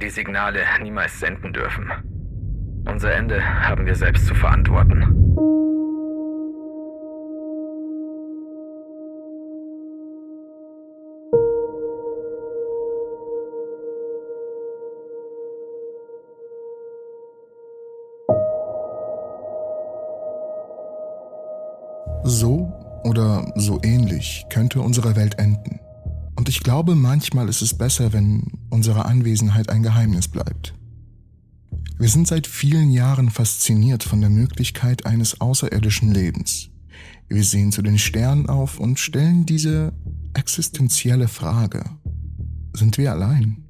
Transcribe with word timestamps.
die 0.00 0.10
Signale 0.10 0.60
niemals 0.82 1.20
senden 1.20 1.52
dürfen. 1.52 1.90
Unser 2.86 3.14
Ende 3.14 3.42
haben 3.44 3.86
wir 3.86 3.94
selbst 3.94 4.26
zu 4.26 4.34
verantworten. 4.34 5.16
So 22.24 22.72
oder 23.04 23.52
so 23.56 23.80
ähnlich 23.82 24.46
könnte 24.50 24.80
unsere 24.80 25.16
Welt 25.16 25.38
enden. 25.38 25.80
Und 26.36 26.48
ich 26.48 26.60
glaube, 26.60 26.94
manchmal 26.94 27.48
ist 27.48 27.60
es 27.60 27.76
besser, 27.76 28.12
wenn 28.12 28.59
unsere 28.70 29.04
Anwesenheit 29.04 29.68
ein 29.68 29.82
Geheimnis 29.82 30.28
bleibt. 30.28 30.74
Wir 31.98 32.08
sind 32.08 32.26
seit 32.26 32.46
vielen 32.46 32.90
Jahren 32.90 33.28
fasziniert 33.28 34.04
von 34.04 34.22
der 34.22 34.30
Möglichkeit 34.30 35.04
eines 35.04 35.40
außerirdischen 35.40 36.12
Lebens. 36.12 36.70
Wir 37.28 37.44
sehen 37.44 37.72
zu 37.72 37.82
den 37.82 37.98
Sternen 37.98 38.48
auf 38.48 38.80
und 38.80 38.98
stellen 38.98 39.44
diese 39.44 39.92
existenzielle 40.32 41.28
Frage. 41.28 41.84
Sind 42.72 42.96
wir 42.96 43.12
allein? 43.12 43.64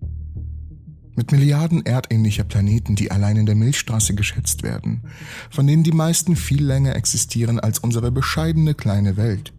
Mit 1.17 1.33
Milliarden 1.33 1.85
erdähnlicher 1.85 2.45
Planeten, 2.45 2.95
die 2.95 3.11
allein 3.11 3.37
in 3.37 3.47
der 3.47 3.57
Milchstraße 3.57 4.15
geschätzt 4.15 4.63
werden, 4.63 5.03
von 5.51 5.67
denen 5.67 5.83
die 5.83 5.93
meisten 5.93 6.37
viel 6.37 6.65
länger 6.65 6.95
existieren 6.97 7.59
als 7.59 7.81
unsere 7.81 8.13
bescheidene 8.13 8.75
kleine 8.75 9.17
Welt, 9.17 9.53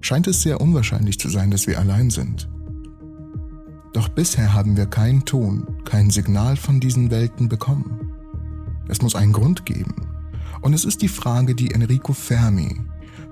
scheint 0.00 0.26
es 0.26 0.42
sehr 0.42 0.60
unwahrscheinlich 0.60 1.18
zu 1.18 1.28
sein, 1.28 1.50
dass 1.50 1.66
wir 1.66 1.78
allein 1.78 2.10
sind. 2.10 2.48
Doch 3.98 4.08
bisher 4.08 4.52
haben 4.52 4.76
wir 4.76 4.86
keinen 4.86 5.24
Ton, 5.24 5.66
kein 5.84 6.10
Signal 6.10 6.56
von 6.56 6.78
diesen 6.78 7.10
Welten 7.10 7.48
bekommen. 7.48 8.12
Es 8.86 9.02
muss 9.02 9.16
einen 9.16 9.32
Grund 9.32 9.66
geben. 9.66 10.06
Und 10.60 10.72
es 10.72 10.84
ist 10.84 11.02
die 11.02 11.08
Frage, 11.08 11.56
die 11.56 11.72
Enrico 11.72 12.12
Fermi 12.12 12.80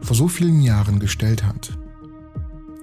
vor 0.00 0.16
so 0.16 0.26
vielen 0.26 0.60
Jahren 0.60 0.98
gestellt 0.98 1.44
hat. 1.44 1.78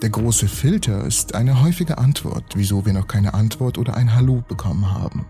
Der 0.02 0.12
große 0.12 0.48
Filter 0.48 1.04
ist 1.04 1.36
eine 1.36 1.62
häufige 1.62 1.98
Antwort, 1.98 2.54
wieso 2.56 2.86
wir 2.86 2.94
noch 2.94 3.08
keine 3.08 3.34
Antwort 3.34 3.78
oder 3.78 3.98
ein 3.98 4.16
Hallo 4.16 4.42
bekommen 4.48 4.90
haben. 4.90 5.26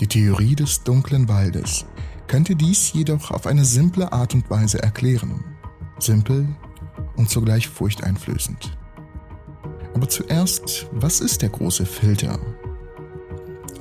Die 0.00 0.06
Theorie 0.06 0.54
des 0.54 0.82
dunklen 0.82 1.28
Waldes 1.28 1.84
könnte 2.26 2.56
dies 2.56 2.90
jedoch 2.94 3.32
auf 3.32 3.46
eine 3.46 3.66
simple 3.66 4.14
Art 4.14 4.32
und 4.32 4.48
Weise 4.48 4.82
erklären. 4.82 5.44
Simpel 5.98 6.48
und 7.16 7.28
zugleich 7.28 7.68
furchteinflößend. 7.68 8.77
Aber 9.98 10.08
zuerst, 10.08 10.86
was 10.92 11.20
ist 11.20 11.42
der 11.42 11.48
große 11.48 11.84
Filter? 11.84 12.38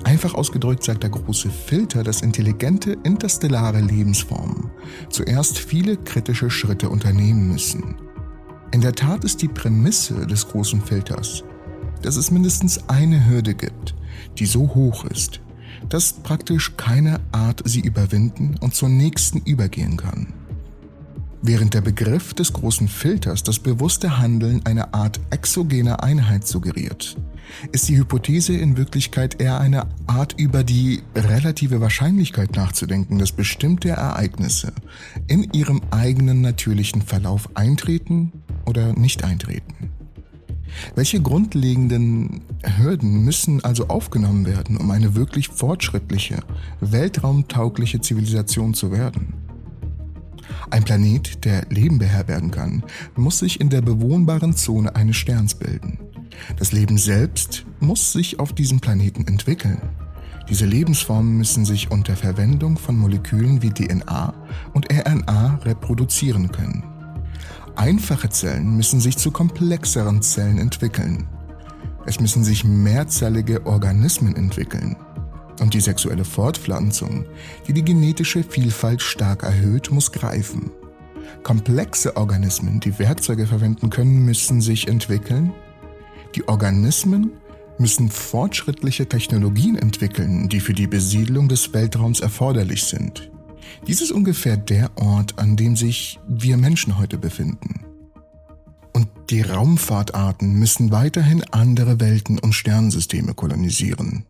Einfach 0.04 0.34
ausgedrückt 0.34 0.84
sagt 0.84 1.04
der 1.04 1.12
große 1.12 1.52
Filter, 1.52 2.04
dass 2.04 2.24
intelligente 2.24 2.98
interstellare 3.04 3.82
Lebensformen 3.82 4.72
zuerst 5.12 5.60
viele 5.60 5.96
kritische 5.96 6.50
Schritte 6.50 6.90
unternehmen 6.90 7.50
müssen, 7.50 7.98
in 8.72 8.82
der 8.82 8.94
Tat 8.94 9.26
ist 9.26 9.44
die 9.44 9.48
Prämisse 9.48 10.26
des 10.26 10.48
großen 10.48 10.82
Filters, 10.82 11.44
dass 12.02 12.16
es 12.16 12.32
mindestens 12.32 12.90
eine 12.90 13.30
Hürde 13.30 13.54
gibt, 13.54 13.94
die 14.40 14.48
so 14.48 14.74
hoch 14.74 15.06
ist, 15.06 15.40
dass 15.88 16.14
praktisch 16.14 16.78
keine 16.78 17.20
Art 17.32 17.62
sie 17.64 17.82
überwinden 17.82 18.56
und 18.60 18.74
zur 18.74 18.90
nächsten 18.90 19.38
übergehen 19.44 19.98
kann. 19.98 20.34
Während 21.42 21.76
der 21.76 21.82
Begriff 21.82 22.34
des 22.34 22.52
großen 22.52 22.88
Filters 22.88 23.44
das 23.44 23.60
bewusste 23.60 24.18
Handeln 24.18 24.66
einer 24.66 24.94
Art 24.96 25.20
exogener 25.30 26.02
Einheit 26.02 26.48
suggeriert, 26.48 27.16
ist 27.72 27.88
die 27.88 27.98
Hypothese 27.98 28.58
in 28.58 28.76
Wirklichkeit 28.76 29.40
eher 29.40 29.60
eine 29.60 29.86
Art 30.08 30.34
über 30.40 30.64
die 30.64 31.04
relative 31.16 31.80
Wahrscheinlichkeit 31.80 32.56
nachzudenken, 32.56 33.20
dass 33.20 33.32
bestimmte 33.32 33.90
Ereignisse 33.90 34.74
in 35.28 35.44
ihrem 35.54 35.82
eigenen 35.92 36.42
natürlichen 36.42 37.04
Verlauf 37.04 37.50
eintreten 37.56 38.32
oder 38.66 38.94
nicht 38.94 39.24
eintreten. 39.24 39.92
Welche 40.96 41.22
grundlegenden 41.22 42.42
Hürden 42.78 43.24
müssen 43.24 43.64
also 43.64 43.88
aufgenommen 43.88 44.46
werden, 44.46 44.78
um 44.78 44.90
eine 44.92 45.16
wirklich 45.16 45.50
fortschrittliche, 45.50 46.44
weltraumtaugliche 46.82 48.02
Zivilisation 48.02 48.74
zu 48.74 48.92
werden? 48.92 49.47
Ein 50.70 50.84
Planet, 50.84 51.46
der 51.46 51.66
Leben 51.70 51.98
beherbergen 51.98 52.52
kann, 52.52 52.84
muss 53.16 53.40
sich 53.40 53.62
in 53.62 53.70
der 53.70 53.82
bewohnbaren 53.82 54.56
Zone 54.56 54.96
eines 54.96 55.16
Sterns 55.16 55.56
bilden. 55.56 55.98
Das 56.58 56.72
Leben 56.72 56.98
selbst 56.98 57.66
muss 57.80 58.12
sich 58.12 58.40
auf 58.40 58.54
diesem 58.54 58.80
Planeten 58.80 59.26
entwickeln. 59.28 59.82
Diese 60.50 60.66
Lebensformen 60.66 61.38
müssen 61.38 61.66
sich 61.66 61.92
unter 61.92 62.16
Verwendung 62.16 62.78
von 62.78 62.98
Molekülen 62.98 63.62
wie 63.62 63.72
DNA 63.72 64.34
und 64.74 64.88
RNA 64.92 65.60
reproduzieren 65.64 66.52
können. 66.52 66.84
Einfache 67.76 68.30
Zellen 68.30 68.76
müssen 68.76 69.00
sich 69.00 69.18
zu 69.18 69.32
komplexeren 69.32 70.22
Zellen 70.22 70.58
entwickeln. 70.58 71.28
Es 72.06 72.20
müssen 72.20 72.44
sich 72.44 72.64
mehrzellige 72.64 73.66
Organismen 73.66 74.36
entwickeln. 74.36 74.96
Und 75.60 75.74
die 75.74 75.82
sexuelle 75.82 76.26
Fortpflanzung, 76.26 77.26
die 77.68 77.74
die 77.74 77.84
genetische 77.84 78.44
Vielfalt 78.44 79.02
stark 79.02 79.44
erhöht, 79.44 79.92
muss 79.92 80.12
greifen. 80.12 80.72
Komplexe 81.44 82.16
Organismen, 82.16 82.80
die 82.80 82.98
Werkzeuge 83.00 83.48
verwenden 83.48 83.90
können, 83.90 84.24
müssen 84.24 84.62
sich 84.62 84.88
entwickeln 84.88 85.54
die 86.38 86.48
Organismen 86.48 87.32
müssen 87.80 88.10
fortschrittliche 88.10 89.08
Technologien 89.08 89.76
entwickeln, 89.76 90.50
die 90.50 90.60
für 90.60 90.74
die 90.74 90.86
Besiedlung 90.86 91.48
des 91.48 91.74
Weltraums 91.74 92.20
erforderlich 92.20 92.84
sind. 92.84 93.32
Dies 93.88 94.02
ist 94.02 94.12
ungefähr 94.12 94.56
der 94.56 94.92
Ort, 94.96 95.40
an 95.40 95.56
dem 95.56 95.76
sich 95.76 96.20
wir 96.28 96.58
Menschen 96.58 96.98
heute 96.98 97.18
befinden. 97.18 97.86
Und 98.94 99.08
die 99.32 99.42
Raumfahrtarten 99.42 100.54
müssen 100.54 100.92
weiterhin 100.92 101.44
andere 101.52 102.00
Welten 102.00 102.38
und 102.40 102.54
Sternensysteme 102.54 103.34
kolonisieren 103.34 104.26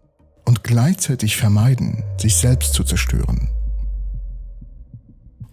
und 0.48 0.64
gleichzeitig 0.64 1.38
vermeiden, 1.38 2.04
sich 2.18 2.36
selbst 2.36 2.74
zu 2.74 2.84
zerstören. 2.84 3.50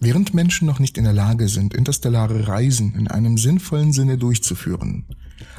Während 0.00 0.32
Menschen 0.32 0.66
noch 0.66 0.78
nicht 0.78 0.96
in 0.96 1.04
der 1.04 1.12
Lage 1.12 1.48
sind, 1.48 1.74
interstellare 1.74 2.48
Reisen 2.48 2.94
in 2.94 3.08
einem 3.08 3.36
sinnvollen 3.36 3.92
Sinne 3.92 4.16
durchzuführen, 4.16 5.06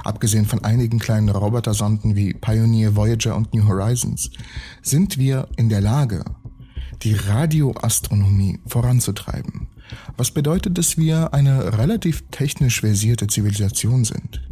Abgesehen 0.04 0.46
von 0.46 0.64
einigen 0.64 1.00
kleinen 1.00 1.30
Robotersonden 1.30 2.16
wie 2.16 2.34
Pioneer, 2.34 2.96
Voyager 2.96 3.36
und 3.36 3.54
New 3.54 3.68
Horizons 3.68 4.30
sind 4.82 5.18
wir 5.18 5.48
in 5.58 5.70
der 5.70 5.82
Lage, 5.82 6.24
die 7.02 7.14
Radioastronomie 7.14 8.60
voranzutreiben. 8.68 9.68
Was 10.18 10.32
bedeutet, 10.32 10.78
dass 10.78 10.98
wir 10.98 11.34
eine 11.34 11.78
relativ 11.78 12.24
technisch 12.32 12.80
versierte 12.82 13.28
Zivilisation 13.28 14.04
sind. 14.04 14.45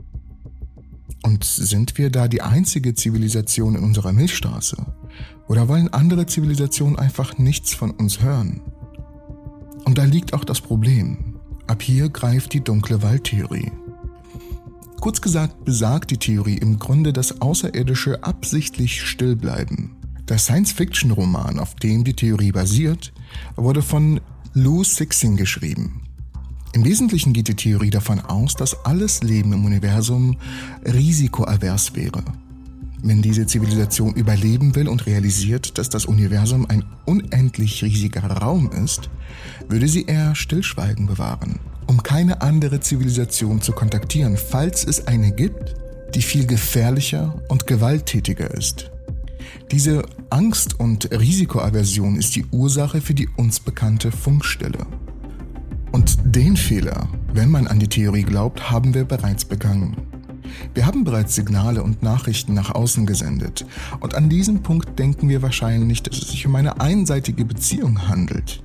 Und 1.33 1.45
sind 1.45 1.97
wir 1.97 2.11
da 2.11 2.27
die 2.27 2.43
einzige 2.43 2.93
Zivilisation 2.93 3.73
in 3.73 3.83
unserer 3.83 4.13
Milchstraße? 4.13 4.77
Oder 5.47 5.67
wollen 5.67 5.91
andere 5.91 6.27
Zivilisationen 6.27 6.99
einfach 6.99 7.39
nichts 7.39 7.73
von 7.73 7.89
uns 7.89 8.21
hören? 8.21 8.61
Und 9.83 9.97
da 9.97 10.03
liegt 10.03 10.33
auch 10.35 10.43
das 10.43 10.61
Problem. 10.61 11.39
Ab 11.65 11.81
hier 11.81 12.09
greift 12.09 12.53
die 12.53 12.63
dunkle 12.63 13.01
Waldtheorie. 13.01 13.71
Kurz 15.01 15.21
gesagt 15.21 15.65
besagt 15.65 16.11
die 16.11 16.19
Theorie 16.19 16.59
im 16.59 16.77
Grunde 16.77 17.11
das 17.11 17.41
Außerirdische 17.41 18.23
absichtlich 18.23 19.01
stillbleiben. 19.01 19.95
Der 20.29 20.37
Science-Fiction-Roman, 20.37 21.57
auf 21.57 21.73
dem 21.73 22.03
die 22.03 22.13
Theorie 22.13 22.51
basiert, 22.51 23.11
wurde 23.55 23.81
von 23.81 24.21
Lou 24.53 24.83
Sixing 24.83 25.35
geschrieben. 25.35 26.03
Im 26.73 26.85
Wesentlichen 26.85 27.33
geht 27.33 27.47
die 27.47 27.55
Theorie 27.55 27.89
davon 27.89 28.19
aus, 28.19 28.55
dass 28.55 28.85
alles 28.85 29.23
Leben 29.23 29.53
im 29.53 29.65
Universum 29.65 30.37
risikoavers 30.85 31.95
wäre. 31.95 32.23
Wenn 33.01 33.21
diese 33.21 33.45
Zivilisation 33.45 34.13
überleben 34.13 34.75
will 34.75 34.87
und 34.87 35.05
realisiert, 35.05 35.77
dass 35.77 35.89
das 35.89 36.05
Universum 36.05 36.65
ein 36.67 36.83
unendlich 37.05 37.83
riesiger 37.83 38.23
Raum 38.23 38.71
ist, 38.71 39.09
würde 39.67 39.87
sie 39.87 40.05
eher 40.05 40.35
Stillschweigen 40.35 41.05
bewahren 41.05 41.59
um 41.87 42.01
keine 42.01 42.41
andere 42.41 42.79
Zivilisation 42.79 43.61
zu 43.61 43.71
kontaktieren, 43.71 44.37
falls 44.37 44.83
es 44.83 45.07
eine 45.07 45.31
gibt, 45.31 45.75
die 46.15 46.21
viel 46.21 46.45
gefährlicher 46.45 47.41
und 47.49 47.67
gewalttätiger 47.67 48.51
ist. 48.51 48.91
Diese 49.71 50.03
Angst 50.29 50.79
und 50.79 51.09
Risikoaversion 51.11 52.15
ist 52.15 52.35
die 52.35 52.45
Ursache 52.51 53.01
für 53.01 53.13
die 53.13 53.27
uns 53.27 53.59
bekannte 53.59 54.11
Funkstelle. 54.11 54.85
Und 55.93 56.17
den 56.35 56.57
Fehler, 56.57 57.07
wenn 57.31 57.49
man 57.49 57.67
an 57.67 57.79
die 57.79 57.87
Theorie 57.87 58.23
glaubt, 58.23 58.69
haben 58.69 58.93
wir 58.93 59.05
bereits 59.05 59.45
begangen. 59.45 59.95
Wir 60.73 60.85
haben 60.85 61.05
bereits 61.05 61.35
Signale 61.35 61.81
und 61.81 62.03
Nachrichten 62.03 62.53
nach 62.53 62.75
außen 62.75 63.05
gesendet 63.05 63.65
und 64.01 64.15
an 64.15 64.27
diesem 64.27 64.61
Punkt 64.61 64.99
denken 64.99 65.29
wir 65.29 65.41
wahrscheinlich, 65.41 66.03
dass 66.03 66.17
es 66.17 66.31
sich 66.31 66.45
um 66.45 66.55
eine 66.55 66.81
einseitige 66.81 67.45
Beziehung 67.45 68.09
handelt. 68.09 68.61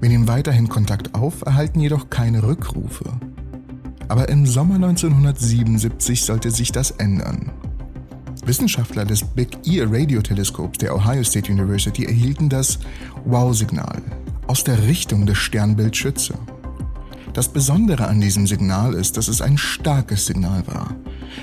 Wir 0.00 0.08
nehmen 0.08 0.28
weiterhin 0.28 0.70
Kontakt 0.70 1.14
auf, 1.14 1.42
erhalten 1.42 1.80
jedoch 1.80 2.08
keine– 2.08 2.42
aber 4.10 4.28
im 4.28 4.44
Sommer 4.44 4.74
1977 4.74 6.24
sollte 6.24 6.50
sich 6.50 6.72
das 6.72 6.90
ändern. 6.90 7.52
Wissenschaftler 8.44 9.04
des 9.04 9.22
Big 9.22 9.50
Ear 9.64 9.86
Radioteleskops 9.88 10.78
der 10.78 10.96
Ohio 10.96 11.22
State 11.22 11.52
University 11.52 12.06
erhielten 12.06 12.48
das 12.48 12.80
Wow-Signal 13.24 14.02
aus 14.48 14.64
der 14.64 14.82
Richtung 14.82 15.26
des 15.26 15.38
Sternbild 15.38 15.96
Schütze. 15.96 16.34
Das 17.32 17.48
Besondere 17.48 18.08
an 18.08 18.20
diesem 18.20 18.46
Signal 18.46 18.94
ist, 18.94 19.16
dass 19.16 19.28
es 19.28 19.40
ein 19.40 19.56
starkes 19.56 20.26
Signal 20.26 20.66
war. 20.66 20.96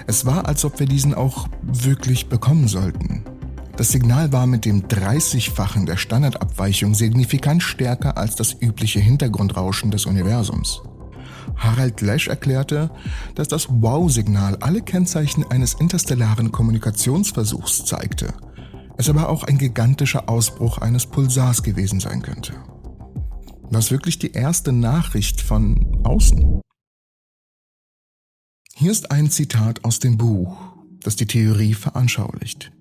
Es 0.05 0.25
war, 0.25 0.47
als 0.47 0.65
ob 0.65 0.79
wir 0.79 0.87
diesen 0.87 1.13
auch 1.13 1.47
wirklich 1.61 2.27
bekommen 2.27 2.67
sollten. 2.67 3.23
Das 3.77 3.89
Signal 3.89 4.31
war 4.33 4.47
mit 4.47 4.65
dem 4.65 4.87
30-fachen 4.87 5.85
der 5.85 5.97
Standardabweichung 5.97 6.93
signifikant 6.93 7.63
stärker 7.63 8.17
als 8.17 8.35
das 8.35 8.55
übliche 8.59 8.99
Hintergrundrauschen 8.99 9.91
des 9.91 10.05
Universums. 10.05 10.81
Harald 11.55 12.01
Lesch 12.01 12.27
erklärte, 12.27 12.91
dass 13.35 13.47
das 13.47 13.67
Wow-Signal 13.69 14.57
alle 14.57 14.81
Kennzeichen 14.81 15.45
eines 15.49 15.75
interstellaren 15.75 16.51
Kommunikationsversuchs 16.51 17.85
zeigte, 17.85 18.33
es 18.97 19.09
aber 19.09 19.29
auch 19.29 19.43
ein 19.43 19.57
gigantischer 19.57 20.27
Ausbruch 20.27 20.79
eines 20.79 21.05
Pulsars 21.05 21.63
gewesen 21.63 21.99
sein 21.99 22.21
könnte. 22.21 22.53
Was 23.69 23.91
wirklich 23.91 24.17
die 24.17 24.31
erste 24.31 24.71
Nachricht 24.71 25.41
von 25.41 26.01
außen? 26.03 26.61
Hier 28.75 28.91
ist 28.91 29.11
ein 29.11 29.29
Zitat 29.29 29.83
aus 29.83 29.99
dem 29.99 30.17
Buch, 30.17 30.57
das 31.01 31.17
die 31.17 31.25
Theorie 31.25 31.73
veranschaulicht. 31.73 32.71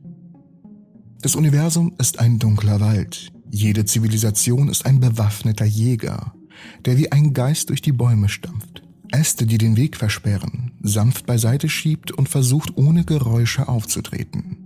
Das 1.23 1.35
Universum 1.35 1.95
ist 1.99 2.21
ein 2.21 2.39
dunkler 2.39 2.81
Wald. 2.81 3.33
Jede 3.51 3.85
Zivilisation 3.85 4.69
ist 4.69 4.87
ein 4.87 5.01
bewaffneter 5.01 5.65
Jäger, 5.65 6.35
der 6.85 6.99
wie 6.99 7.11
ein 7.11 7.35
Geist 7.35 7.71
durch 7.71 7.83
die 7.83 7.93
Bäume 7.93 8.29
stampft. 8.29 8.83
Äste, 9.11 9.47
die 9.47 9.59
den 9.59 9.77
Weg 9.77 9.97
versperren, 9.97 10.73
sanft 10.83 11.27
beiseite 11.27 11.69
schiebt 11.69 12.13
und 12.13 12.29
versucht 12.29 12.77
ohne 12.77 13.05
Geräusche 13.05 13.69
aufzutreten. 13.69 14.59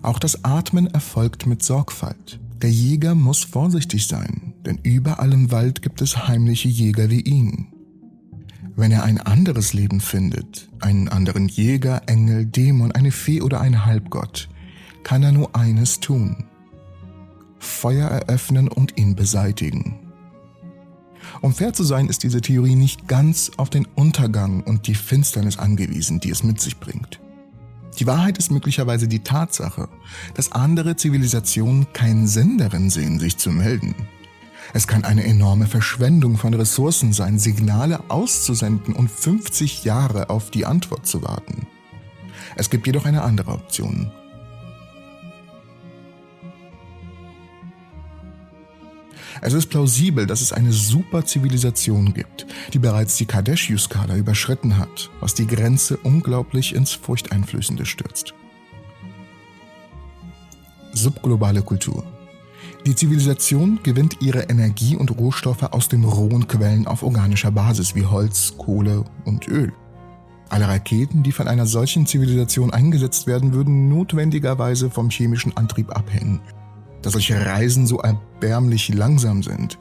Auch 0.00 0.18
das 0.18 0.44
Atmen 0.44 0.86
erfolgt 0.86 1.46
mit 1.46 1.62
Sorgfalt. 1.62 2.40
Der 2.62 2.70
Jäger 2.70 3.14
muss 3.14 3.44
vorsichtig 3.44 4.06
sein, 4.06 4.53
denn 4.66 4.78
überall 4.82 5.32
im 5.32 5.50
Wald 5.50 5.82
gibt 5.82 6.00
es 6.02 6.28
heimliche 6.28 6.68
Jäger 6.68 7.10
wie 7.10 7.20
ihn. 7.20 7.68
Wenn 8.76 8.90
er 8.90 9.04
ein 9.04 9.20
anderes 9.20 9.72
Leben 9.72 10.00
findet, 10.00 10.68
einen 10.80 11.08
anderen 11.08 11.48
Jäger, 11.48 12.02
Engel, 12.06 12.46
Dämon, 12.46 12.92
eine 12.92 13.12
Fee 13.12 13.40
oder 13.40 13.60
einen 13.60 13.84
Halbgott, 13.84 14.48
kann 15.04 15.22
er 15.22 15.32
nur 15.32 15.54
eines 15.54 16.00
tun. 16.00 16.44
Feuer 17.58 18.08
eröffnen 18.08 18.68
und 18.68 18.98
ihn 18.98 19.14
beseitigen. 19.14 20.00
Um 21.40 21.54
fair 21.54 21.72
zu 21.72 21.84
sein, 21.84 22.08
ist 22.08 22.22
diese 22.22 22.40
Theorie 22.40 22.74
nicht 22.74 23.06
ganz 23.06 23.52
auf 23.56 23.70
den 23.70 23.86
Untergang 23.94 24.62
und 24.62 24.86
die 24.86 24.94
Finsternis 24.94 25.58
angewiesen, 25.58 26.20
die 26.20 26.30
es 26.30 26.42
mit 26.42 26.60
sich 26.60 26.78
bringt. 26.78 27.20
Die 27.98 28.06
Wahrheit 28.06 28.38
ist 28.38 28.50
möglicherweise 28.50 29.06
die 29.06 29.20
Tatsache, 29.20 29.88
dass 30.34 30.52
andere 30.52 30.96
Zivilisationen 30.96 31.92
keinen 31.92 32.26
Sinn 32.26 32.58
darin 32.58 32.90
sehen, 32.90 33.20
sich 33.20 33.36
zu 33.36 33.50
melden. 33.50 33.94
Es 34.72 34.86
kann 34.86 35.04
eine 35.04 35.24
enorme 35.24 35.66
Verschwendung 35.66 36.36
von 36.36 36.54
Ressourcen 36.54 37.12
sein, 37.12 37.38
Signale 37.38 38.10
auszusenden 38.10 38.94
und 38.94 39.10
50 39.10 39.84
Jahre 39.84 40.30
auf 40.30 40.50
die 40.50 40.66
Antwort 40.66 41.06
zu 41.06 41.22
warten. 41.22 41.66
Es 42.56 42.70
gibt 42.70 42.86
jedoch 42.86 43.04
eine 43.04 43.22
andere 43.22 43.52
Option, 43.52 44.10
Es 49.46 49.52
ist 49.52 49.66
plausibel, 49.66 50.26
dass 50.26 50.40
es 50.40 50.54
eine 50.54 50.72
Superzivilisation 50.72 52.14
gibt, 52.14 52.46
die 52.72 52.78
bereits 52.78 53.18
die 53.18 53.26
Kardashius-Skala 53.26 54.16
überschritten 54.16 54.78
hat, 54.78 55.10
was 55.20 55.34
die 55.34 55.46
Grenze 55.46 55.98
unglaublich 55.98 56.74
ins 56.74 56.92
Furchteinflößende 56.92 57.84
stürzt. 57.84 58.32
Subglobale 60.94 61.60
Kultur. 61.60 62.13
Die 62.86 62.94
Zivilisation 62.94 63.80
gewinnt 63.82 64.20
ihre 64.20 64.50
Energie 64.50 64.94
und 64.94 65.16
Rohstoffe 65.16 65.62
aus 65.62 65.88
den 65.88 66.04
rohen 66.04 66.46
Quellen 66.48 66.86
auf 66.86 67.02
organischer 67.02 67.50
Basis 67.50 67.94
wie 67.94 68.04
Holz, 68.04 68.54
Kohle 68.58 69.04
und 69.24 69.48
Öl. 69.48 69.72
Alle 70.50 70.68
Raketen, 70.68 71.22
die 71.22 71.32
von 71.32 71.48
einer 71.48 71.64
solchen 71.64 72.06
Zivilisation 72.06 72.72
eingesetzt 72.72 73.26
werden, 73.26 73.54
würden 73.54 73.88
notwendigerweise 73.88 74.90
vom 74.90 75.08
chemischen 75.08 75.56
Antrieb 75.56 75.96
abhängen, 75.96 76.42
da 77.00 77.10
solche 77.10 77.44
Reisen 77.44 77.86
so 77.86 78.00
erbärmlich 78.00 78.92
langsam 78.94 79.42
sind, 79.42 79.78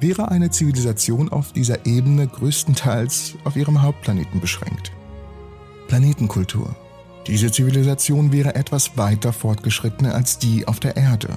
wäre 0.00 0.30
eine 0.30 0.50
Zivilisation 0.50 1.30
auf 1.30 1.52
dieser 1.52 1.86
Ebene 1.86 2.28
größtenteils 2.28 3.34
auf 3.44 3.56
ihrem 3.56 3.82
Hauptplaneten 3.82 4.40
beschränkt. 4.40 4.92
Planetenkultur. 5.88 6.74
Diese 7.26 7.50
Zivilisation 7.50 8.32
wäre 8.32 8.54
etwas 8.54 8.96
weiter 8.96 9.32
fortgeschritten 9.32 10.06
als 10.06 10.38
die 10.38 10.68
auf 10.68 10.78
der 10.78 10.96
Erde. 10.96 11.28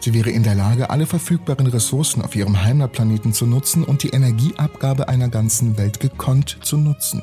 Sie 0.00 0.14
wäre 0.14 0.30
in 0.30 0.42
der 0.42 0.54
Lage, 0.54 0.90
alle 0.90 1.06
verfügbaren 1.06 1.66
Ressourcen 1.66 2.22
auf 2.22 2.34
ihrem 2.36 2.62
Heimatplaneten 2.62 3.32
zu 3.32 3.46
nutzen 3.46 3.84
und 3.84 4.02
die 4.02 4.10
Energieabgabe 4.10 5.08
einer 5.08 5.28
ganzen 5.28 5.76
Welt 5.76 6.00
gekonnt 6.00 6.58
zu 6.62 6.76
nutzen. 6.76 7.22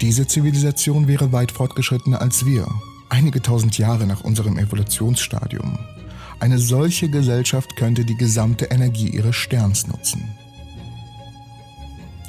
Diese 0.00 0.26
Zivilisation 0.26 1.08
wäre 1.08 1.32
weit 1.32 1.50
fortgeschrittener 1.50 2.20
als 2.20 2.46
wir 2.46 2.66
einige 3.08 3.42
tausend 3.42 3.78
Jahre 3.78 4.06
nach 4.06 4.20
unserem 4.20 4.58
Evolutionsstadium. 4.58 5.78
Eine 6.40 6.58
solche 6.58 7.08
Gesellschaft 7.08 7.74
könnte 7.76 8.04
die 8.04 8.16
gesamte 8.16 8.66
Energie 8.66 9.08
ihres 9.08 9.34
Sterns 9.34 9.86
nutzen. 9.88 10.22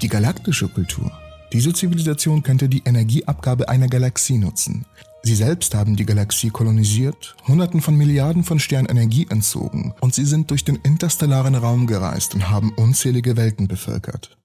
Die 0.02 0.08
galaktische 0.08 0.68
Kultur. 0.68 1.12
Diese 1.51 1.74
Zivilisation 1.74 2.44
könnte 2.44 2.69
die 2.69 2.84
Energieabgabe 2.86 3.69
einer 3.69 3.88
Galaxie 3.88 4.38
nutzen. 4.38 4.86
Sie 5.24 5.36
selbst 5.36 5.75
haben 5.75 5.96
die 5.96 6.06
Galaxie 6.06 6.50
kolonisiert, 6.50 7.36
Hunderten 7.48 7.81
von 7.81 7.96
Milliarden 7.96 8.44
von 8.44 8.60
Sternen 8.60 8.88
Energie 8.88 9.28
entzogen 9.30 9.94
und 10.00 10.13
sie 10.13 10.25
sind 10.25 10.50
durch 10.51 10.63
den 10.63 10.78
interstellaren 10.78 11.56
Raum 11.56 11.88
gereist 11.88 12.36
und 12.36 12.50
haben 12.50 12.72
unzählige 12.74 13.36
Welten 13.36 13.68
bevölkert. 13.68 14.38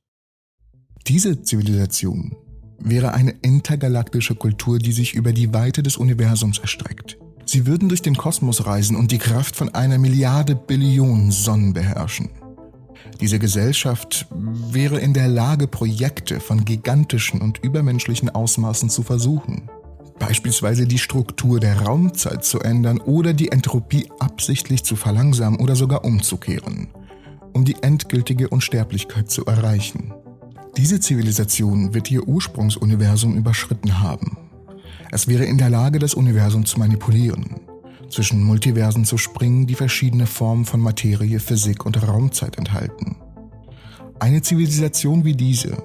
Diese 1.06 1.42
Zivilisation 1.42 2.34
wäre 2.78 3.12
eine 3.12 3.32
intergalaktische 3.42 4.34
Kultur, 4.34 4.78
die 4.78 4.92
sich 4.92 5.14
über 5.14 5.32
die 5.32 5.52
Weite 5.52 5.82
des 5.82 5.96
Universums 5.96 6.58
erstreckt. 6.58 7.18
Sie 7.46 7.66
würden 7.66 7.88
durch 7.88 8.02
den 8.02 8.16
Kosmos 8.16 8.66
reisen 8.66 8.96
und 8.96 9.12
die 9.12 9.18
Kraft 9.18 9.54
von 9.54 9.74
einer 9.74 9.98
Milliarde 9.98 10.54
Billionen 10.54 11.30
Sonnen 11.30 11.74
beherrschen. 11.74 12.30
Diese 13.24 13.38
Gesellschaft 13.38 14.26
wäre 14.34 15.00
in 15.00 15.14
der 15.14 15.28
Lage, 15.28 15.66
Projekte 15.66 16.40
von 16.40 16.66
gigantischen 16.66 17.40
und 17.40 17.56
übermenschlichen 17.64 18.28
Ausmaßen 18.28 18.90
zu 18.90 19.02
versuchen. 19.02 19.70
Beispielsweise 20.18 20.86
die 20.86 20.98
Struktur 20.98 21.58
der 21.58 21.80
Raumzeit 21.80 22.44
zu 22.44 22.60
ändern 22.60 23.00
oder 23.00 23.32
die 23.32 23.50
Entropie 23.50 24.10
absichtlich 24.18 24.84
zu 24.84 24.94
verlangsamen 24.94 25.58
oder 25.58 25.74
sogar 25.74 26.04
umzukehren, 26.04 26.88
um 27.54 27.64
die 27.64 27.76
endgültige 27.80 28.50
Unsterblichkeit 28.50 29.30
zu 29.30 29.46
erreichen. 29.46 30.12
Diese 30.76 31.00
Zivilisation 31.00 31.94
wird 31.94 32.10
ihr 32.10 32.28
Ursprungsuniversum 32.28 33.38
überschritten 33.38 34.02
haben. 34.02 34.36
Es 35.12 35.28
wäre 35.28 35.46
in 35.46 35.56
der 35.56 35.70
Lage, 35.70 35.98
das 35.98 36.12
Universum 36.12 36.66
zu 36.66 36.78
manipulieren, 36.78 37.62
zwischen 38.10 38.42
Multiversen 38.42 39.04
zu 39.04 39.18
springen, 39.18 39.66
die 39.66 39.74
verschiedene 39.74 40.26
Formen 40.26 40.64
von 40.64 40.80
Materie, 40.80 41.40
Physik 41.40 41.84
und 41.86 42.06
Raumzeit 42.06 42.58
enthalten. 42.58 43.16
Eine 44.18 44.42
Zivilisation 44.42 45.24
wie 45.24 45.34
diese 45.34 45.84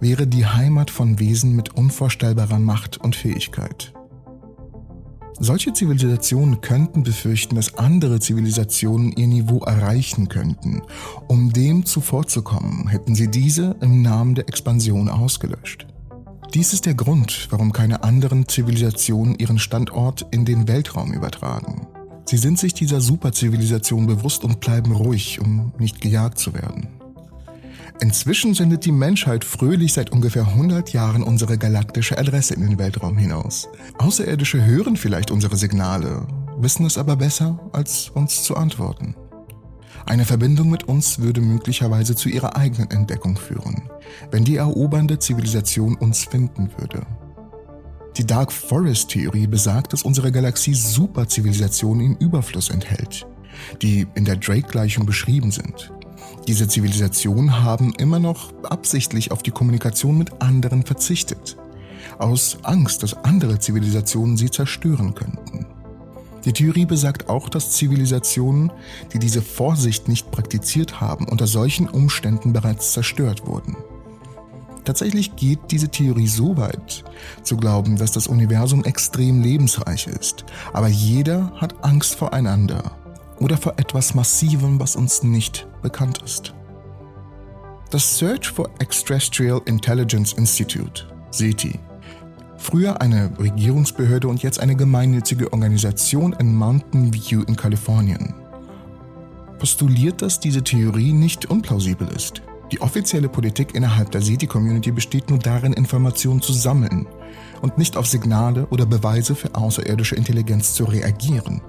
wäre 0.00 0.26
die 0.26 0.46
Heimat 0.46 0.90
von 0.90 1.18
Wesen 1.18 1.54
mit 1.56 1.74
unvorstellbarer 1.76 2.58
Macht 2.58 2.98
und 2.98 3.16
Fähigkeit. 3.16 3.92
Solche 5.38 5.72
Zivilisationen 5.72 6.60
könnten 6.60 7.02
befürchten, 7.02 7.56
dass 7.56 7.76
andere 7.76 8.20
Zivilisationen 8.20 9.12
ihr 9.12 9.26
Niveau 9.26 9.60
erreichen 9.60 10.28
könnten. 10.28 10.82
Um 11.26 11.52
dem 11.52 11.84
zuvorzukommen, 11.84 12.86
hätten 12.88 13.14
sie 13.14 13.28
diese 13.28 13.76
im 13.80 14.02
Namen 14.02 14.34
der 14.34 14.48
Expansion 14.48 15.08
ausgelöscht. 15.08 15.86
Dies 16.54 16.74
ist 16.74 16.84
der 16.84 16.94
Grund, 16.94 17.46
warum 17.48 17.72
keine 17.72 18.04
anderen 18.04 18.46
Zivilisationen 18.46 19.38
ihren 19.38 19.58
Standort 19.58 20.26
in 20.32 20.44
den 20.44 20.68
Weltraum 20.68 21.14
übertragen. 21.14 21.86
Sie 22.26 22.36
sind 22.36 22.58
sich 22.58 22.74
dieser 22.74 23.00
Superzivilisation 23.00 24.06
bewusst 24.06 24.44
und 24.44 24.60
bleiben 24.60 24.92
ruhig, 24.92 25.40
um 25.40 25.72
nicht 25.78 26.02
gejagt 26.02 26.38
zu 26.38 26.52
werden. 26.52 26.88
Inzwischen 28.02 28.52
sendet 28.52 28.84
die 28.84 28.92
Menschheit 28.92 29.44
fröhlich 29.44 29.94
seit 29.94 30.12
ungefähr 30.12 30.46
100 30.46 30.92
Jahren 30.92 31.22
unsere 31.22 31.56
galaktische 31.56 32.18
Adresse 32.18 32.52
in 32.52 32.60
den 32.60 32.78
Weltraum 32.78 33.16
hinaus. 33.16 33.68
Außerirdische 33.96 34.62
hören 34.62 34.98
vielleicht 34.98 35.30
unsere 35.30 35.56
Signale, 35.56 36.26
wissen 36.58 36.84
es 36.84 36.98
aber 36.98 37.16
besser, 37.16 37.60
als 37.72 38.10
uns 38.10 38.42
zu 38.42 38.56
antworten. 38.56 39.14
Eine 40.06 40.24
Verbindung 40.24 40.70
mit 40.70 40.84
uns 40.84 41.20
würde 41.20 41.40
möglicherweise 41.40 42.16
zu 42.16 42.28
ihrer 42.28 42.56
eigenen 42.56 42.90
Entdeckung 42.90 43.36
führen, 43.36 43.82
wenn 44.30 44.44
die 44.44 44.56
erobernde 44.56 45.18
Zivilisation 45.18 45.94
uns 45.96 46.24
finden 46.24 46.70
würde. 46.76 47.06
Die 48.16 48.26
Dark 48.26 48.52
Forest 48.52 49.10
Theorie 49.10 49.46
besagt, 49.46 49.92
dass 49.92 50.02
unsere 50.02 50.32
Galaxie 50.32 50.74
Superzivilisationen 50.74 52.04
im 52.04 52.16
Überfluss 52.16 52.68
enthält, 52.68 53.26
die 53.80 54.06
in 54.14 54.24
der 54.24 54.36
Drake-Gleichung 54.36 55.06
beschrieben 55.06 55.50
sind. 55.50 55.92
Diese 56.46 56.68
Zivilisationen 56.68 57.62
haben 57.62 57.94
immer 57.94 58.18
noch 58.18 58.52
absichtlich 58.64 59.30
auf 59.30 59.42
die 59.42 59.50
Kommunikation 59.50 60.18
mit 60.18 60.42
anderen 60.42 60.84
verzichtet. 60.84 61.56
aus 62.18 62.58
Angst, 62.62 63.02
dass 63.02 63.14
andere 63.24 63.58
Zivilisationen 63.58 64.36
sie 64.36 64.50
zerstören 64.50 65.14
könnten. 65.14 65.66
Die 66.44 66.52
Theorie 66.52 66.86
besagt 66.86 67.28
auch, 67.28 67.48
dass 67.48 67.70
Zivilisationen, 67.70 68.72
die 69.12 69.18
diese 69.18 69.42
Vorsicht 69.42 70.08
nicht 70.08 70.30
praktiziert 70.30 71.00
haben, 71.00 71.28
unter 71.28 71.46
solchen 71.46 71.88
Umständen 71.88 72.52
bereits 72.52 72.92
zerstört 72.92 73.46
wurden. 73.46 73.76
Tatsächlich 74.84 75.36
geht 75.36 75.60
diese 75.70 75.88
Theorie 75.88 76.26
so 76.26 76.56
weit, 76.56 77.04
zu 77.44 77.56
glauben, 77.56 77.96
dass 77.96 78.10
das 78.10 78.26
Universum 78.26 78.84
extrem 78.84 79.40
lebensreich 79.40 80.08
ist, 80.08 80.44
aber 80.72 80.88
jeder 80.88 81.52
hat 81.56 81.84
Angst 81.84 82.16
voreinander 82.16 82.96
oder 83.38 83.56
vor 83.56 83.74
etwas 83.76 84.14
Massivem, 84.14 84.80
was 84.80 84.96
uns 84.96 85.22
nicht 85.22 85.68
bekannt 85.82 86.20
ist. 86.24 86.54
Das 87.90 88.18
Search 88.18 88.48
for 88.48 88.70
Extraterrestrial 88.80 89.60
Intelligence 89.66 90.32
Institute, 90.32 91.04
SETI, 91.30 91.78
früher 92.72 93.02
eine 93.02 93.30
Regierungsbehörde 93.38 94.28
und 94.28 94.42
jetzt 94.42 94.58
eine 94.58 94.74
gemeinnützige 94.74 95.52
Organisation 95.52 96.32
in 96.32 96.56
Mountain 96.56 97.12
View 97.12 97.42
in 97.46 97.54
Kalifornien, 97.54 98.32
postuliert, 99.58 100.22
dass 100.22 100.40
diese 100.40 100.64
Theorie 100.64 101.12
nicht 101.12 101.50
unplausibel 101.50 102.08
ist. 102.08 102.40
Die 102.72 102.80
offizielle 102.80 103.28
Politik 103.28 103.74
innerhalb 103.74 104.10
der 104.10 104.22
SETI-Community 104.22 104.90
besteht 104.90 105.28
nur 105.28 105.38
darin, 105.38 105.74
Informationen 105.74 106.40
zu 106.40 106.54
sammeln 106.54 107.06
und 107.60 107.76
nicht 107.76 107.98
auf 107.98 108.06
Signale 108.06 108.66
oder 108.70 108.86
Beweise 108.86 109.34
für 109.34 109.54
außerirdische 109.54 110.14
Intelligenz 110.14 110.72
zu 110.72 110.84
reagieren, 110.84 111.60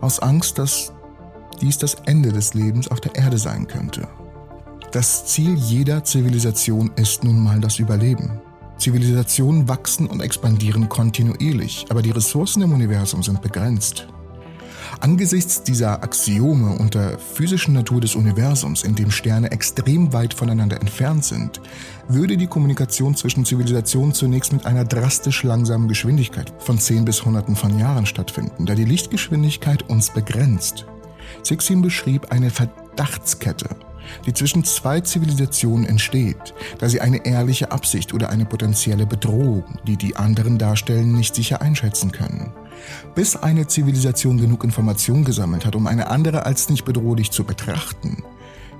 aus 0.00 0.20
Angst, 0.20 0.58
dass 0.58 0.92
dies 1.60 1.78
das 1.78 1.94
Ende 2.06 2.30
des 2.30 2.54
Lebens 2.54 2.86
auf 2.86 3.00
der 3.00 3.16
Erde 3.16 3.38
sein 3.38 3.66
könnte. 3.66 4.06
Das 4.92 5.26
Ziel 5.26 5.56
jeder 5.56 6.04
Zivilisation 6.04 6.92
ist 6.94 7.24
nun 7.24 7.42
mal 7.42 7.58
das 7.58 7.80
Überleben. 7.80 8.40
Zivilisationen 8.78 9.68
wachsen 9.68 10.06
und 10.06 10.20
expandieren 10.20 10.88
kontinuierlich, 10.88 11.86
aber 11.88 12.02
die 12.02 12.10
Ressourcen 12.10 12.62
im 12.62 12.72
Universum 12.72 13.22
sind 13.22 13.40
begrenzt. 13.40 14.06
Angesichts 15.00 15.62
dieser 15.62 16.02
Axiome 16.02 16.78
und 16.78 16.94
der 16.94 17.18
physischen 17.18 17.74
Natur 17.74 18.00
des 18.00 18.14
Universums, 18.14 18.84
in 18.84 18.94
dem 18.94 19.10
Sterne 19.10 19.50
extrem 19.50 20.12
weit 20.12 20.34
voneinander 20.34 20.80
entfernt 20.80 21.24
sind, 21.24 21.60
würde 22.08 22.36
die 22.36 22.46
Kommunikation 22.46 23.14
zwischen 23.14 23.44
Zivilisationen 23.44 24.14
zunächst 24.14 24.52
mit 24.52 24.66
einer 24.66 24.84
drastisch 24.84 25.42
langsamen 25.42 25.88
Geschwindigkeit 25.88 26.52
von 26.58 26.78
10 26.78 27.04
bis 27.04 27.24
Hunderten 27.24 27.56
von 27.56 27.78
Jahren 27.78 28.06
stattfinden, 28.06 28.66
da 28.66 28.74
die 28.74 28.84
Lichtgeschwindigkeit 28.84 29.88
uns 29.88 30.10
begrenzt. 30.10 30.86
Sixin 31.42 31.82
beschrieb 31.82 32.30
eine 32.30 32.50
Verdachtskette, 32.50 33.70
die 34.26 34.32
zwischen 34.32 34.64
zwei 34.64 35.00
Zivilisationen 35.00 35.86
entsteht, 35.86 36.54
da 36.78 36.88
sie 36.88 37.00
eine 37.00 37.24
ehrliche 37.26 37.72
Absicht 37.72 38.14
oder 38.14 38.30
eine 38.30 38.44
potenzielle 38.44 39.06
Bedrohung, 39.06 39.64
die 39.86 39.96
die 39.96 40.16
anderen 40.16 40.58
darstellen, 40.58 41.12
nicht 41.12 41.34
sicher 41.34 41.62
einschätzen 41.62 42.12
können. 42.12 42.52
Bis 43.14 43.36
eine 43.36 43.66
Zivilisation 43.66 44.38
genug 44.38 44.64
Information 44.64 45.24
gesammelt 45.24 45.64
hat, 45.64 45.76
um 45.76 45.86
eine 45.86 46.08
andere 46.08 46.44
als 46.46 46.68
nicht 46.68 46.84
bedrohlich 46.84 47.30
zu 47.30 47.44
betrachten, 47.44 48.22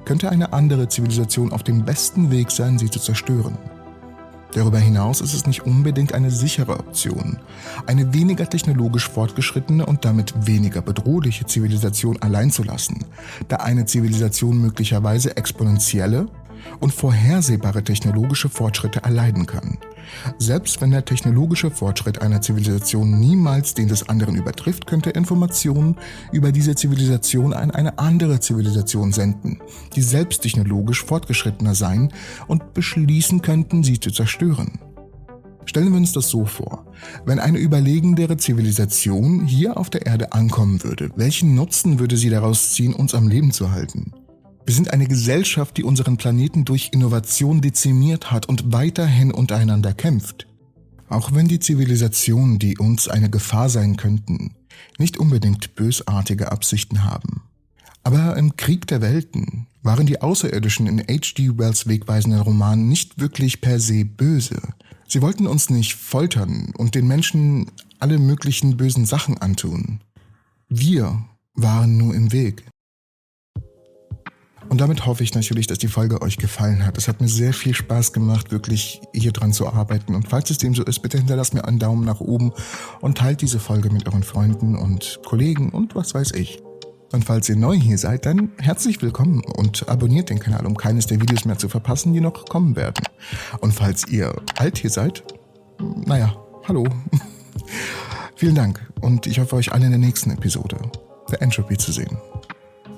könnte 0.05 0.31
eine 0.31 0.53
andere 0.53 0.89
Zivilisation 0.89 1.53
auf 1.53 1.63
dem 1.63 1.85
besten 1.85 2.31
Weg 2.31 2.51
sein, 2.51 2.79
sie 2.79 2.91
zu 2.91 3.01
zerstören. 3.01 3.57
Darüber 4.55 4.79
hinaus 4.79 5.21
ist 5.21 5.35
es 5.35 5.47
nicht 5.47 5.67
unbedingt 5.67 6.15
eine 6.15 6.31
sichere 6.31 6.79
Option, 6.79 7.39
eine 7.87 8.15
weniger 8.15 8.49
technologisch 8.49 9.09
fortgeschrittene 9.09 9.85
und 9.85 10.05
damit 10.05 10.47
weniger 10.47 10.81
bedrohliche 10.81 11.45
Zivilisation 11.45 12.23
allein 12.23 12.53
zu 12.53 12.63
lassen, 12.63 13.05
da 13.49 13.57
eine 13.57 13.85
Zivilisation 13.85 14.59
möglicherweise 14.59 15.37
exponentielle 15.37 16.29
und 16.81 16.93
vorhersehbare 16.93 17.83
technologische 17.83 18.49
Fortschritte 18.49 19.03
erleiden 19.03 19.47
kann. 19.47 19.79
Selbst 20.39 20.81
wenn 20.81 20.91
der 20.91 21.05
technologische 21.05 21.71
Fortschritt 21.71 22.21
einer 22.21 22.41
Zivilisation 22.41 23.19
niemals 23.19 23.75
den 23.75 23.89
des 23.89 24.09
anderen 24.09 24.37
übertrifft, 24.37 24.87
könnte 24.87 25.11
Informationen 25.11 25.97
über 26.33 26.53
diese 26.53 26.75
Zivilisation 26.75 27.53
an 27.53 27.71
eine 27.71 27.99
andere 27.99 28.41
Zivilisation 28.41 29.13
senden, 29.13 29.61
die 29.95 30.03
selbst 30.03 30.43
technologisch 30.43 31.05
fortgeschrittener 31.05 31.75
sein 31.75 32.13
und 32.47 32.75
beschließen 32.75 33.43
könnten, 33.43 33.83
sie 33.83 34.01
zu 34.01 34.11
zerstören. 34.11 34.79
Stellen 35.67 35.91
wir 35.91 35.97
uns 35.97 36.13
das 36.13 36.29
so 36.29 36.45
vor. 36.45 36.87
Wenn 37.25 37.39
eine 37.39 37.59
überlegendere 37.59 38.37
Zivilisation 38.37 39.47
hier 39.47 39.79
auf 39.79 39.89
der 39.89 40.07
Erde 40.07 40.33
ankommen 40.33 40.83
würde, 40.85 41.11
welchen 41.17 41.55
Nutzen 41.55 41.99
würde 41.99 42.17
sie 42.17 42.31
daraus 42.31 42.71
ziehen, 42.71 42.95
uns 42.95 43.15
am 43.15 43.29
Leben 43.29 43.51
zu 43.51 43.71
halten? 43.71 44.13
Wir 44.67 44.75
sind 44.75 44.93
eine 44.93 45.07
Gesellschaft, 45.07 45.77
die 45.77 45.85
unseren 45.85 46.17
Planeten 46.17 46.65
durch 46.65 46.91
Innovation 46.93 47.61
dezimiert 47.61 48.31
hat 48.31 48.47
und 48.47 48.73
weiterhin 48.73 49.31
untereinander 49.31 49.93
kämpft. 49.93 50.47
Auch 51.09 51.33
wenn 51.33 51.49
die 51.49 51.61
Zivilisationen, 51.61 52.59
die 52.59 52.79
uns 52.79 53.09
eine 53.09 53.29
Gefahr 53.29 53.69
sein 53.69 53.97
könnten, 53.97 54.55
nicht 54.99 55.19
unbedingt 55.19 55.75
bösartige 55.75 56.51
Absichten 56.51 57.05
haben. 57.05 57.43
Aber 58.05 58.37
im 58.37 58.57
Krieg 58.57 58.87
der 58.87 59.03
Welten 59.03 59.67
waren 59.83 60.07
die 60.07 60.23
Außerirdischen 60.23 60.87
in 60.87 60.99
H.G. 61.01 61.59
Wells 61.59 61.87
wegweisenden 61.87 62.41
Roman 62.41 62.89
nicht 62.89 63.21
wirklich 63.21 63.61
per 63.61 63.81
se 63.81 64.05
böse. 64.05 64.61
Sie 65.07 65.21
wollten 65.21 65.47
uns 65.47 65.69
nicht 65.69 65.95
foltern 65.95 66.73
und 66.77 66.95
den 66.95 67.07
Menschen 67.07 67.71
alle 67.99 68.19
möglichen 68.19 68.79
bösen 68.79 69.05
Sachen 69.05 69.39
antun. 69.39 70.01
Wir 70.69 71.23
waren 71.55 71.99
nur 71.99 72.15
im 72.15 72.33
Weg. 72.33 72.65
Und 74.69 74.81
damit 74.81 75.07
hoffe 75.07 75.23
ich 75.23 75.35
natürlich, 75.35 75.67
dass 75.67 75.79
die 75.79 75.89
Folge 75.89 76.23
euch 76.23 76.37
gefallen 76.37 76.85
hat. 76.85 76.99
Es 76.99 77.09
hat 77.09 77.21
mir 77.21 77.29
sehr 77.29 77.53
viel 77.53 77.75
Spaß 77.75 78.13
gemacht, 78.13 78.51
wirklich 78.51 79.01
hier 79.13 79.33
dran 79.33 79.53
zu 79.53 79.69
arbeiten. 79.69 80.15
Und 80.15 80.29
falls 80.29 80.51
es 80.51 80.59
dem 80.59 80.75
so 80.75 80.85
ist, 80.85 81.01
bitte 81.01 81.19
hinterlasst 81.19 81.55
mir 81.55 81.65
einen 81.65 81.79
Daumen 81.79 82.05
nach 82.05 82.21
oben 82.21 82.53
und 83.01 83.19
teilt 83.19 83.41
diese 83.41 83.61
Folge 83.61 83.91
mit 83.91 84.07
euren 84.07 84.23
Freunden 84.23 84.77
und 84.77 85.21
Kollegen 85.25 85.71
und 85.71 85.95
was 85.95 86.15
weiß 86.15 86.33
ich. 86.33 86.63
Und 87.13 87.25
falls 87.25 87.49
ihr 87.49 87.57
neu 87.57 87.77
hier 87.77 87.97
seid, 87.97 88.27
dann 88.27 88.51
herzlich 88.59 89.01
willkommen 89.01 89.45
und 89.45 89.89
abonniert 89.89 90.31
den 90.31 90.41
Kanal, 90.41 90.67
um 90.67 90.77
keines 90.77 91.07
der 91.07 91.21
Videos 91.21 91.45
mehr 91.45 91.59
zu 91.59 91.69
verpassen, 91.69 92.13
die 92.13 92.21
noch 92.21 92.45
kommen 92.47 92.75
werden. 92.75 93.05
Und 93.61 93.73
falls 93.73 94.09
ihr 94.09 94.35
alt 94.57 94.79
hier 94.79 94.91
seid, 94.91 95.23
naja, 95.79 96.37
hallo. 96.67 96.85
Vielen 98.37 98.57
Dank 98.57 98.85
und 99.01 99.29
ich 99.29 99.39
hoffe 99.39 99.55
euch 99.55 99.73
alle 99.73 99.85
in 99.85 99.93
der 99.93 100.01
nächsten 100.01 100.33
Episode 100.33 100.77
der 101.31 101.41
Entropy 101.41 101.79
zu 101.79 101.93
sehen. 101.93 102.19